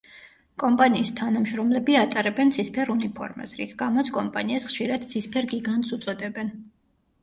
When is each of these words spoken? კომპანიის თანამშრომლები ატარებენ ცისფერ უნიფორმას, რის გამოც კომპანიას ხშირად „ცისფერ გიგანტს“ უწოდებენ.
კომპანიის 0.61 1.11
თანამშრომლები 1.19 1.99
ატარებენ 2.05 2.55
ცისფერ 2.57 2.93
უნიფორმას, 2.95 3.55
რის 3.63 3.79
გამოც 3.85 4.13
კომპანიას 4.19 4.69
ხშირად 4.75 5.11
„ცისფერ 5.17 5.53
გიგანტს“ 5.57 5.99
უწოდებენ. 6.03 6.57